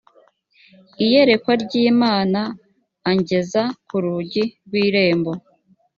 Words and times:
iyerekwa 1.03 1.53
ry 1.63 1.73
imana 1.89 2.41
angeza 3.09 3.61
ku 3.87 3.95
rugi 4.03 4.43
rw 4.65 4.73
irembo 4.85 5.31